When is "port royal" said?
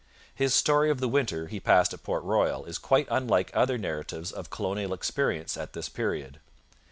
2.01-2.65